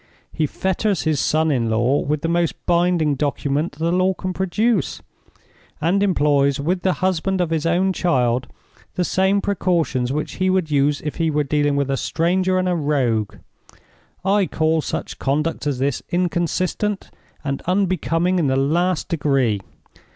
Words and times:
He 0.33 0.47
fetters 0.47 1.03
his 1.03 1.19
son 1.19 1.51
in 1.51 1.69
law 1.69 1.99
with 1.99 2.23
the 2.23 2.27
most 2.27 2.55
binding 2.65 3.13
document 3.13 3.73
the 3.73 3.91
law 3.91 4.15
can 4.15 4.33
produce, 4.33 4.99
and 5.79 6.01
employs 6.01 6.59
with 6.59 6.81
the 6.81 6.93
husband 7.05 7.39
of 7.39 7.51
his 7.51 7.67
own 7.67 7.93
child 7.93 8.47
the 8.95 9.03
same 9.03 9.41
precautions 9.41 10.11
which 10.11 10.37
he 10.41 10.49
would 10.49 10.71
use 10.71 11.01
if 11.01 11.17
he 11.17 11.29
were 11.29 11.43
dealing 11.43 11.75
with 11.75 11.91
a 11.91 11.97
stranger 11.97 12.57
and 12.57 12.67
a 12.67 12.73
rogue. 12.75 13.35
I 14.25 14.47
call 14.47 14.81
such 14.81 15.19
conduct 15.19 15.67
as 15.67 15.77
this 15.77 16.01
inconsistent 16.09 17.11
and 17.43 17.61
unbecoming 17.67 18.39
in 18.39 18.47
the 18.47 18.55
last 18.57 19.07
degree. 19.07 19.59